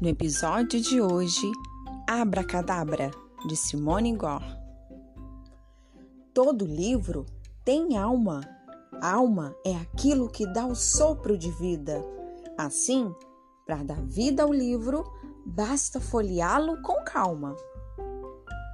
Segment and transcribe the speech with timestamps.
[0.00, 1.52] No episódio de hoje,
[2.08, 3.12] Abracadabra,
[3.46, 4.44] de Simone Gore.
[6.34, 7.24] Todo livro
[7.64, 8.40] tem alma.
[9.00, 12.04] Alma é aquilo que dá o sopro de vida.
[12.58, 13.14] Assim,
[13.64, 15.04] para dar vida ao livro,
[15.46, 17.54] basta folheá-lo com calma.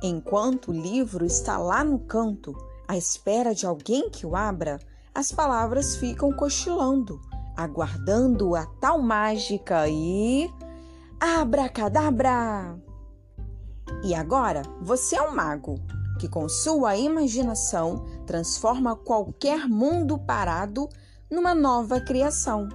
[0.03, 2.57] Enquanto o livro está lá no canto,
[2.89, 4.81] à espera de alguém que o abra,
[5.15, 7.21] as palavras ficam cochilando,
[7.55, 10.51] aguardando a tal mágica e
[11.23, 12.81] Abracadabra!
[14.03, 15.75] E agora, você é um mago
[16.19, 20.89] que, com sua imaginação, transforma qualquer mundo parado
[21.31, 22.71] numa nova criação.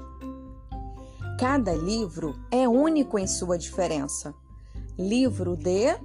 [1.39, 4.31] Cada livro é único em sua diferença.
[4.95, 5.97] Livro de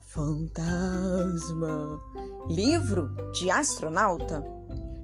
[0.00, 2.00] fantasma,
[2.48, 4.42] livro de astronauta,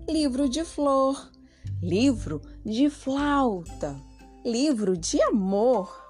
[0.08, 1.30] livro de flor,
[1.82, 4.00] livro de flauta,
[4.46, 6.08] livro de amor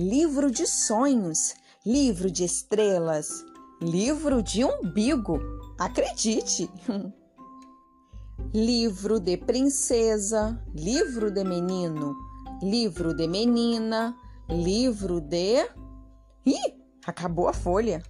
[0.00, 3.44] livro de sonhos, livro de estrelas,
[3.82, 5.38] livro de umbigo,
[5.78, 6.70] acredite!
[8.54, 12.16] livro de princesa, livro de menino,
[12.62, 14.16] livro de menina,
[14.48, 15.68] livro de.
[16.46, 18.02] Ih, acabou a folha!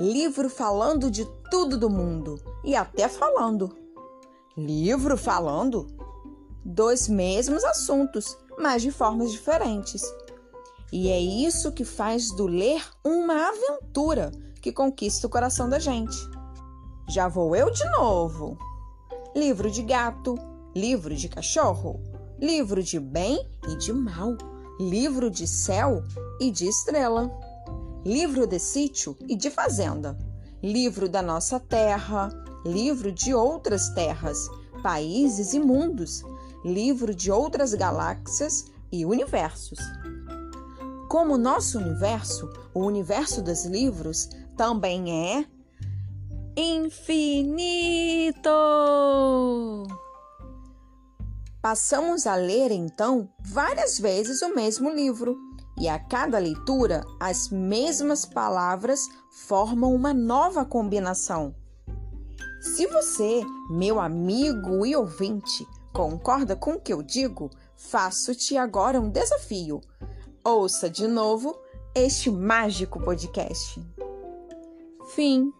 [0.00, 3.76] Livro falando de tudo do mundo e até falando.
[4.56, 5.86] Livro falando
[6.64, 10.02] dos mesmos assuntos, mas de formas diferentes.
[10.92, 16.16] E é isso que faz do ler uma aventura que conquista o coração da gente.
[17.08, 18.58] Já vou eu de novo.
[19.34, 20.34] Livro de gato,
[20.76, 21.98] livro de cachorro,
[22.38, 24.36] livro de bem e de mal,
[24.78, 26.04] livro de céu
[26.38, 27.30] e de estrela,
[28.04, 30.18] livro de sítio e de fazenda,
[30.62, 32.28] livro da nossa terra,
[32.66, 34.46] livro de outras terras,
[34.82, 36.22] países e mundos,
[36.62, 39.78] livro de outras galáxias e universos.
[41.12, 45.44] Como nosso universo, o universo dos livros, também é
[46.56, 48.48] infinito.
[51.60, 55.36] Passamos a ler então várias vezes o mesmo livro,
[55.78, 59.06] e a cada leitura as mesmas palavras
[59.46, 61.54] formam uma nova combinação.
[62.62, 69.10] Se você, meu amigo e ouvinte, concorda com o que eu digo, faço-te agora um
[69.10, 69.82] desafio.
[70.44, 71.56] Ouça de novo
[71.94, 73.80] este mágico podcast.
[75.14, 75.52] Fim.